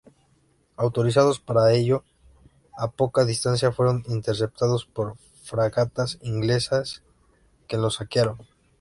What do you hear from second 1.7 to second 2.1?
ello,